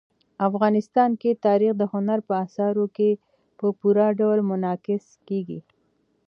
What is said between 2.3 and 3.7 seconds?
اثارو کې په